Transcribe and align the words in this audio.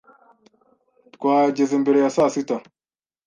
Twahageze 1.15 1.73
mbere 1.83 1.97
ya 2.03 2.09
saa 2.15 2.31
sita 2.33 2.57